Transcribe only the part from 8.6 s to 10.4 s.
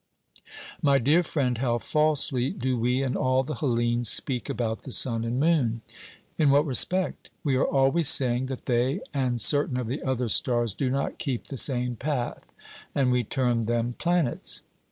they and certain of the other